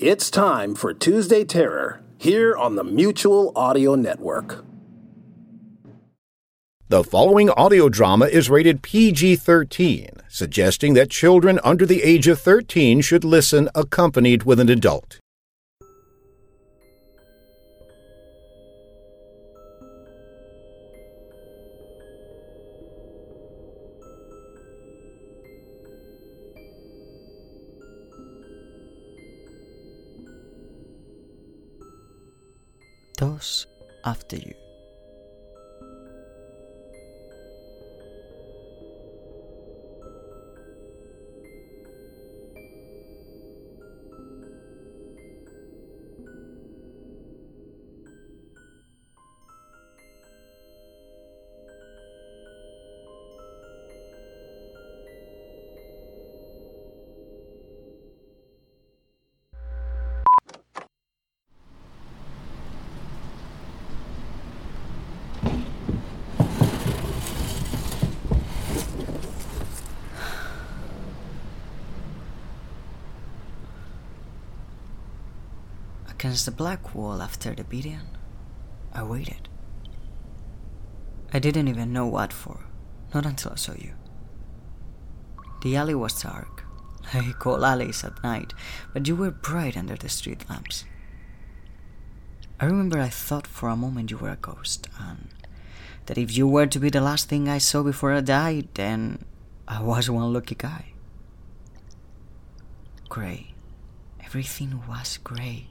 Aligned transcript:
It's 0.00 0.30
time 0.30 0.76
for 0.76 0.94
Tuesday 0.94 1.44
Terror 1.44 2.04
here 2.18 2.56
on 2.56 2.76
the 2.76 2.84
Mutual 2.84 3.52
Audio 3.56 3.96
Network. 3.96 4.64
The 6.88 7.02
following 7.02 7.50
audio 7.50 7.88
drama 7.88 8.26
is 8.26 8.48
rated 8.48 8.82
PG 8.82 9.34
13, 9.34 10.10
suggesting 10.28 10.94
that 10.94 11.10
children 11.10 11.58
under 11.64 11.84
the 11.84 12.04
age 12.04 12.28
of 12.28 12.38
13 12.38 13.00
should 13.00 13.24
listen 13.24 13.68
accompanied 13.74 14.44
with 14.44 14.60
an 14.60 14.68
adult. 14.68 15.18
Those 33.38 33.68
after 34.04 34.34
you. 34.34 34.67
Against 76.18 76.46
the 76.46 76.50
black 76.50 76.96
wall 76.96 77.22
after 77.22 77.54
the 77.54 77.62
beating, 77.62 78.00
I 78.92 79.04
waited. 79.04 79.48
I 81.32 81.38
didn't 81.38 81.68
even 81.68 81.92
know 81.92 82.08
what 82.08 82.32
for, 82.32 82.64
not 83.14 83.24
until 83.24 83.52
I 83.52 83.54
saw 83.54 83.74
you. 83.74 83.92
The 85.62 85.76
alley 85.76 85.94
was 85.94 86.20
dark. 86.20 86.64
I 87.14 87.32
call 87.38 87.64
alleys 87.64 88.02
at 88.02 88.20
night, 88.24 88.52
but 88.92 89.06
you 89.06 89.14
were 89.14 89.30
bright 89.30 89.76
under 89.76 89.94
the 89.94 90.08
street 90.08 90.50
lamps. 90.50 90.84
I 92.58 92.64
remember 92.64 92.98
I 92.98 93.10
thought 93.10 93.46
for 93.46 93.68
a 93.68 93.76
moment 93.76 94.10
you 94.10 94.18
were 94.18 94.30
a 94.30 94.36
ghost, 94.42 94.88
and 94.98 95.28
that 96.06 96.18
if 96.18 96.36
you 96.36 96.48
were 96.48 96.66
to 96.66 96.80
be 96.80 96.90
the 96.90 97.00
last 97.00 97.28
thing 97.28 97.48
I 97.48 97.58
saw 97.58 97.84
before 97.84 98.12
I 98.12 98.22
died, 98.22 98.70
then 98.74 99.24
I 99.68 99.82
was 99.82 100.10
one 100.10 100.32
lucky 100.32 100.56
guy. 100.56 100.94
Grey. 103.08 103.54
Everything 104.24 104.82
was 104.88 105.18
grey 105.18 105.68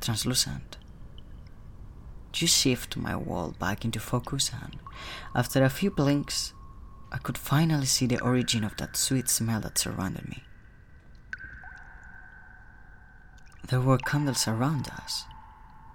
translucent. 0.00 0.76
You 2.34 2.46
shift 2.46 2.96
my 2.96 3.16
wall 3.16 3.54
back 3.58 3.84
into 3.84 3.98
focus, 3.98 4.50
and 4.62 4.76
after 5.34 5.64
a 5.64 5.70
few 5.70 5.90
blinks, 5.90 6.52
I 7.10 7.18
could 7.18 7.38
finally 7.38 7.86
see 7.86 8.06
the 8.06 8.20
origin 8.20 8.62
of 8.62 8.76
that 8.76 8.96
sweet 8.96 9.30
smell 9.30 9.60
that 9.60 9.78
surrounded 9.78 10.28
me. 10.28 10.42
There 13.68 13.80
were 13.80 13.98
candles 13.98 14.46
around 14.46 14.88
us, 14.88 15.24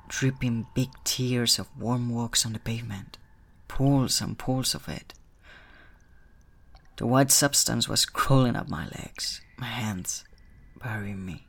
dripping 0.08 0.66
big 0.74 0.90
tears 1.04 1.60
of 1.60 1.68
warm 1.78 2.10
walks 2.10 2.46
on 2.46 2.54
the 2.54 2.60
pavement, 2.60 3.18
pools 3.68 4.20
and 4.20 4.38
pools 4.38 4.74
of 4.74 4.90
it. 4.90 5.14
The 6.98 7.06
white 7.06 7.32
substance 7.32 7.88
was 7.88 8.06
crawling 8.06 8.56
up 8.56 8.68
my 8.68 8.86
legs, 8.86 9.42
my 9.58 9.68
hands, 9.68 10.24
burying 10.84 11.26
me. 11.26 11.48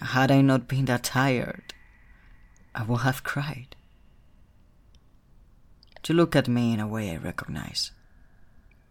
Had 0.00 0.30
I 0.30 0.40
not 0.40 0.68
been 0.68 0.86
that 0.86 1.04
tired, 1.04 1.74
I 2.74 2.82
would 2.82 3.00
have 3.02 3.22
cried. 3.22 3.76
To 6.02 6.12
look 6.12 6.34
at 6.34 6.48
me 6.48 6.72
in 6.72 6.80
a 6.80 6.86
way 6.86 7.12
I 7.12 7.16
recognize. 7.16 7.92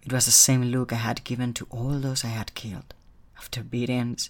It 0.03 0.13
was 0.13 0.25
the 0.25 0.31
same 0.31 0.63
look 0.63 0.91
I 0.91 0.95
had 0.95 1.23
given 1.23 1.53
to 1.53 1.67
all 1.69 1.99
those 1.99 2.23
I 2.23 2.29
had 2.29 2.55
killed, 2.55 2.93
after 3.37 3.63
beatings, 3.63 4.29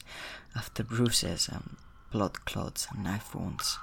after 0.56 0.84
bruises 0.84 1.48
and 1.48 1.78
blood 2.12 2.46
clots 2.46 2.88
and 2.92 3.04
knife 3.04 3.34
wounds. 3.34 3.78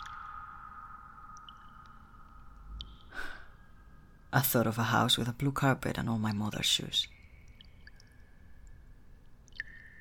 I 4.32 4.40
thought 4.40 4.66
of 4.66 4.78
a 4.78 4.84
house 4.84 5.16
with 5.16 5.28
a 5.28 5.32
blue 5.32 5.52
carpet 5.52 5.96
and 5.96 6.08
all 6.08 6.18
my 6.18 6.32
mother's 6.32 6.66
shoes. 6.66 7.08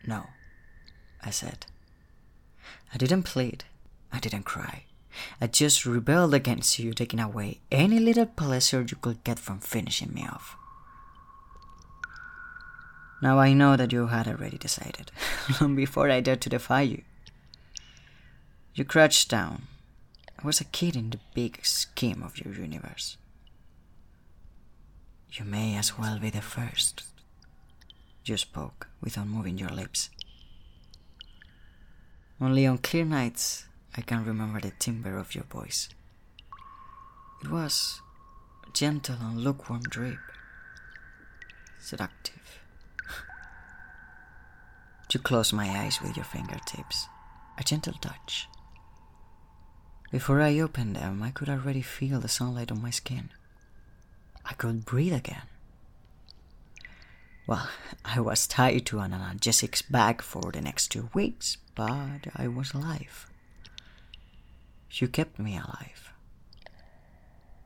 No, 0.06 0.28
I 1.24 1.30
said. 1.30 1.66
I 2.94 2.98
didn't 2.98 3.24
plead. 3.24 3.66
I 4.12 4.20
didn't 4.20 4.44
cry. 4.44 4.84
I 5.42 5.48
just 5.48 5.86
rebelled 5.86 6.34
against 6.34 6.80
you 6.80 6.94
taking 6.94 7.20
away 7.20 7.60
any 7.72 8.00
little 8.00 8.26
pleasure 8.26 8.82
you 8.82 8.98
could 9.02 9.24
get 9.24 9.40
from 9.40 9.60
finishing 9.60 10.14
me 10.14 10.28
off. 10.28 10.56
Now 13.22 13.40
I 13.40 13.54
know 13.54 13.76
that 13.76 13.92
you 13.92 14.08
had 14.08 14.28
already 14.28 14.58
decided, 14.58 15.12
long 15.62 15.76
before 15.76 16.10
I 16.10 16.22
dared 16.22 16.42
to 16.42 16.50
defy 16.50 16.82
you. 16.82 17.02
You 18.76 18.86
crouched 18.86 19.30
down. 19.30 19.64
I 20.40 20.46
was 20.46 20.62
a 20.62 20.66
kid 20.66 20.96
in 20.96 21.10
the 21.10 21.20
big 21.34 21.66
scheme 21.66 22.22
of 22.22 22.38
your 22.38 22.54
universe. 22.54 23.18
You 25.32 25.46
may 25.46 25.76
as 25.76 25.98
well 25.98 26.20
be 26.20 26.30
the 26.30 26.42
first. 26.42 27.04
You 28.24 28.38
spoke 28.38 28.88
without 29.02 29.28
moving 29.28 29.58
your 29.58 29.70
lips. 29.70 30.10
Only 32.40 32.68
on 32.68 32.78
clear 32.78 33.06
nights 33.06 33.66
I 33.96 34.02
can 34.02 34.24
remember 34.24 34.60
the 34.60 34.72
timbre 34.78 35.18
of 35.18 35.34
your 35.34 35.46
voice. 35.46 35.90
It 37.44 37.50
was 37.50 38.02
a 38.68 38.72
gentle 38.72 39.18
and 39.20 39.40
lukewarm 39.40 39.82
drip, 39.82 40.20
seductive. 41.80 42.60
you 45.12 45.20
closed 45.20 45.54
my 45.54 45.68
eyes 45.68 46.00
with 46.02 46.16
your 46.16 46.26
fingertips, 46.26 47.08
a 47.58 47.64
gentle 47.64 47.94
touch. 47.94 48.48
Before 50.12 50.42
I 50.42 50.60
opened 50.60 50.96
them, 50.96 51.24
I 51.24 51.32
could 51.32 51.50
already 51.50 51.82
feel 51.82 52.20
the 52.20 52.30
sunlight 52.30 52.72
on 52.72 52.82
my 52.82 52.92
skin. 52.92 53.30
I 54.46 54.54
could 54.54 54.86
breathe 54.86 55.14
again. 55.14 55.44
Well, 57.48 57.68
I 58.06 58.20
was 58.20 58.46
tied 58.46 58.86
to 58.86 59.00
an 59.00 59.12
analgesics 59.12 59.90
bag 59.90 60.22
for 60.22 60.52
the 60.52 60.62
next 60.62 60.90
two 60.90 61.10
weeks, 61.14 61.58
but 61.78 62.26
I 62.36 62.48
was 62.48 62.74
alive. 62.74 63.28
You 64.92 65.08
kept 65.08 65.38
me 65.38 65.56
alive. 65.56 66.12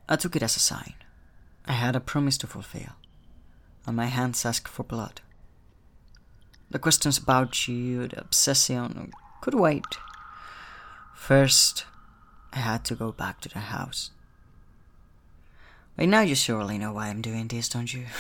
I 0.10 0.18
took 0.18 0.36
it 0.36 0.44
as 0.44 0.58
a 0.58 0.60
sign. 0.60 0.96
I 1.66 1.72
had 1.72 1.96
a 1.96 2.02
promise 2.02 2.38
to 2.40 2.48
fulfill, 2.48 2.98
and 3.88 3.96
my 3.96 4.08
hands 4.08 4.46
asked 4.46 4.68
for 4.68 4.84
blood. 4.84 5.22
The 6.70 6.80
questions 6.80 7.18
about 7.18 7.70
you, 7.70 8.10
the 8.10 8.20
obsession, 8.20 9.14
could 9.40 9.54
wait. 9.54 9.98
First, 11.16 11.86
I 12.52 12.60
had 12.60 12.84
to 12.86 12.96
go 12.96 13.14
back 13.14 13.40
to 13.42 13.50
the 13.50 13.60
house. 13.60 14.12
By 15.96 16.06
now, 16.06 16.22
you 16.22 16.36
surely 16.36 16.78
know 16.78 16.92
why 16.92 17.08
I'm 17.08 17.22
doing 17.22 17.48
this, 17.48 17.70
don't 17.70 17.94
you? 17.94 18.06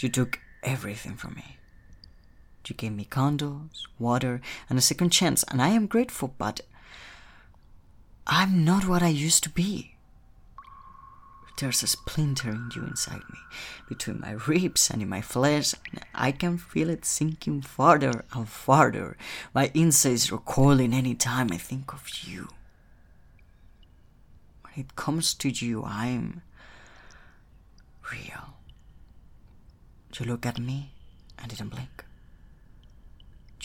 You 0.00 0.08
took 0.08 0.38
everything 0.62 1.16
from 1.16 1.34
me. 1.34 1.57
You 2.66 2.74
gave 2.74 2.92
me 2.92 3.04
candles, 3.06 3.86
water, 3.98 4.42
and 4.68 4.78
a 4.78 4.82
second 4.82 5.10
chance, 5.10 5.42
and 5.44 5.62
I 5.62 5.68
am 5.68 5.86
grateful, 5.86 6.34
but 6.36 6.60
I'm 8.26 8.62
not 8.64 8.86
what 8.86 9.02
I 9.02 9.08
used 9.08 9.42
to 9.44 9.50
be. 9.50 9.94
there's 11.58 11.82
a 11.82 11.86
splinter 11.86 12.50
in 12.50 12.70
you 12.74 12.84
inside 12.84 13.22
me, 13.32 13.38
between 13.88 14.20
my 14.20 14.32
ribs 14.46 14.90
and 14.90 15.02
in 15.02 15.08
my 15.08 15.20
flesh. 15.20 15.74
And 15.90 16.04
I 16.14 16.30
can 16.32 16.56
feel 16.58 16.88
it 16.88 17.04
sinking 17.04 17.62
farther 17.62 18.24
and 18.32 18.48
farther. 18.48 19.16
My 19.54 19.70
insides 19.74 20.30
recoiling 20.30 20.94
any 20.94 21.14
time 21.14 21.50
I 21.52 21.56
think 21.56 21.92
of 21.92 22.08
you. 22.22 22.48
When 24.62 24.84
it 24.84 24.94
comes 24.96 25.34
to 25.34 25.48
you, 25.48 25.82
I'm 25.84 26.42
real. 28.12 28.54
You 30.18 30.26
look 30.26 30.46
at 30.46 30.58
me 30.58 30.92
and 31.38 31.48
didn't 31.48 31.68
blink. 31.68 32.04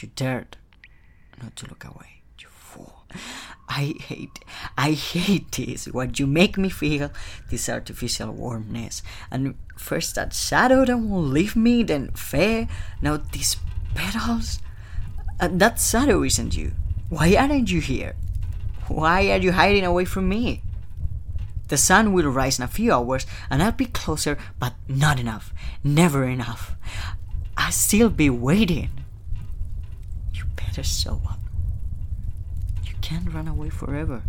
You 0.04 0.10
dared 0.18 0.58
not 1.42 1.56
to 1.56 1.68
look 1.68 1.86
away. 1.86 2.24
You 2.38 2.48
fool. 2.50 3.06
I 3.70 3.96
hate, 4.02 4.38
I 4.78 4.92
hate 4.92 5.50
this. 5.54 5.86
What 5.86 6.20
you 6.20 6.28
make 6.28 6.58
me 6.58 6.68
feel, 6.68 7.10
this 7.50 7.70
artificial 7.70 8.34
warmness. 8.34 9.02
And 9.32 9.56
first 9.78 10.16
that 10.16 10.34
shadow 10.34 10.84
that 10.84 10.98
won't 10.98 11.30
leave 11.30 11.56
me, 11.56 11.84
then 11.84 12.12
fair. 12.16 12.68
Now 13.02 13.16
these 13.16 13.56
petals. 13.96 14.60
And 15.40 15.62
that 15.62 15.80
shadow 15.80 16.22
isn't 16.24 16.58
you. 16.58 16.74
Why 17.08 17.34
aren't 17.38 17.72
you 17.72 17.80
here? 17.80 18.18
Why 18.90 19.32
are 19.32 19.38
you 19.38 19.54
hiding 19.54 19.86
away 19.86 20.04
from 20.04 20.28
me? 20.28 20.64
The 21.70 21.78
sun 21.78 22.12
will 22.12 22.30
rise 22.30 22.60
in 22.60 22.66
a 22.66 22.68
few 22.68 22.92
hours 22.92 23.26
and 23.50 23.64
I'll 23.64 23.72
be 23.72 23.86
closer, 23.86 24.38
but 24.60 24.74
not 24.90 25.18
enough. 25.18 25.54
Never 25.82 26.26
enough. 26.26 26.76
I'll 27.56 27.72
still 27.72 28.10
be 28.10 28.30
waiting. 28.30 29.03
Better 30.56 30.84
up. 31.30 31.40
You 32.84 32.94
can't 33.02 33.32
run 33.34 33.48
away 33.48 33.70
forever. 33.70 34.24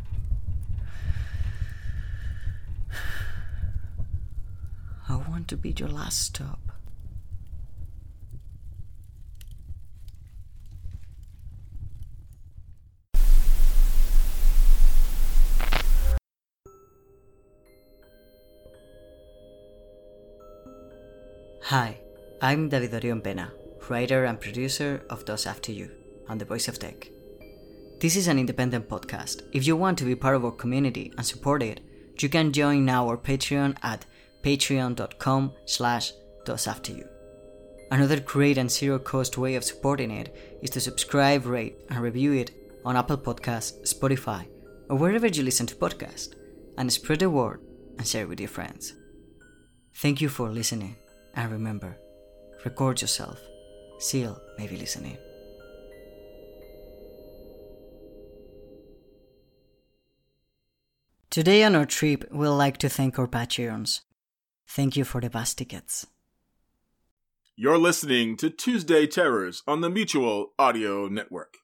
I 5.08 5.16
want 5.16 5.48
to 5.48 5.56
be 5.56 5.74
your 5.76 5.88
last 5.88 6.22
stop. 6.22 6.58
Hi, 21.68 21.98
I'm 22.42 22.68
David 22.68 22.92
Orion 22.92 23.22
Pena, 23.22 23.52
writer 23.88 24.24
and 24.24 24.38
producer 24.38 25.02
of 25.08 25.24
Those 25.24 25.46
After 25.46 25.72
You 25.72 26.03
and 26.28 26.40
The 26.40 26.44
Voice 26.44 26.68
of 26.68 26.78
Tech. 26.78 27.08
This 28.00 28.16
is 28.16 28.28
an 28.28 28.38
independent 28.38 28.88
podcast. 28.88 29.42
If 29.52 29.66
you 29.66 29.76
want 29.76 29.98
to 29.98 30.04
be 30.04 30.14
part 30.14 30.36
of 30.36 30.44
our 30.44 30.52
community 30.52 31.12
and 31.16 31.26
support 31.26 31.62
it, 31.62 31.80
you 32.20 32.28
can 32.28 32.52
join 32.52 32.84
now 32.84 33.08
our 33.08 33.16
Patreon 33.16 33.76
at 33.82 34.04
patreon.com 34.42 35.52
slash 35.64 36.12
you. 36.88 37.08
Another 37.90 38.20
great 38.20 38.58
and 38.58 38.70
zero 38.70 38.98
cost 38.98 39.38
way 39.38 39.54
of 39.54 39.64
supporting 39.64 40.10
it 40.10 40.58
is 40.62 40.70
to 40.70 40.80
subscribe, 40.80 41.46
rate, 41.46 41.76
and 41.88 42.00
review 42.00 42.32
it 42.32 42.50
on 42.84 42.96
Apple 42.96 43.16
Podcasts, 43.16 43.94
Spotify, 43.94 44.46
or 44.88 44.96
wherever 44.96 45.26
you 45.26 45.42
listen 45.42 45.66
to 45.66 45.74
podcasts, 45.74 46.34
and 46.76 46.92
spread 46.92 47.20
the 47.20 47.30
word 47.30 47.60
and 47.96 48.06
share 48.06 48.26
with 48.26 48.40
your 48.40 48.48
friends. 48.48 48.94
Thank 49.96 50.20
you 50.20 50.28
for 50.28 50.50
listening, 50.50 50.96
and 51.34 51.50
remember, 51.50 51.96
record 52.64 53.00
yourself. 53.00 53.38
Seal 53.98 54.40
may 54.58 54.66
be 54.66 54.76
listening. 54.76 55.16
Today 61.34 61.64
on 61.64 61.74
our 61.74 61.84
trip, 61.84 62.24
we'd 62.30 62.46
like 62.46 62.76
to 62.76 62.88
thank 62.88 63.18
our 63.18 63.26
Patreons. 63.26 64.02
Thank 64.68 64.96
you 64.96 65.02
for 65.02 65.20
the 65.20 65.28
bus 65.28 65.52
tickets. 65.52 66.06
You're 67.56 67.76
listening 67.76 68.36
to 68.36 68.50
Tuesday 68.50 69.08
Terrors 69.08 69.64
on 69.66 69.80
the 69.80 69.90
Mutual 69.90 70.52
Audio 70.60 71.08
Network. 71.08 71.54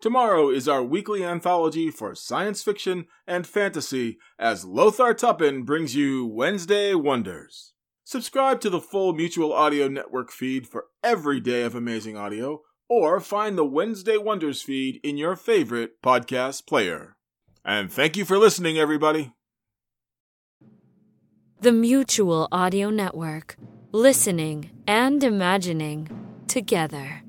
Tomorrow 0.00 0.48
is 0.50 0.68
our 0.68 0.84
weekly 0.84 1.24
anthology 1.24 1.90
for 1.90 2.14
science 2.14 2.62
fiction 2.62 3.06
and 3.26 3.48
fantasy 3.48 4.18
as 4.38 4.64
Lothar 4.64 5.12
Tuppen 5.12 5.64
brings 5.64 5.96
you 5.96 6.24
Wednesday 6.24 6.94
Wonders. 6.94 7.72
Subscribe 8.04 8.60
to 8.60 8.70
the 8.70 8.80
full 8.80 9.12
Mutual 9.12 9.52
Audio 9.52 9.88
Network 9.88 10.30
feed 10.30 10.68
for 10.68 10.84
every 11.02 11.40
day 11.40 11.62
of 11.62 11.74
amazing 11.74 12.16
audio, 12.16 12.62
or 12.88 13.18
find 13.18 13.58
the 13.58 13.64
Wednesday 13.64 14.18
Wonders 14.18 14.62
feed 14.62 15.00
in 15.02 15.16
your 15.16 15.34
favorite 15.34 16.00
podcast 16.00 16.68
player. 16.68 17.16
And 17.64 17.90
thank 17.90 18.16
you 18.16 18.24
for 18.24 18.38
listening, 18.38 18.78
everybody. 18.78 19.32
The 21.60 21.72
Mutual 21.72 22.46
Audio 22.52 22.90
Network. 22.90 23.56
Listening 23.92 24.70
and 24.86 25.24
imagining 25.24 26.08
together. 26.46 27.23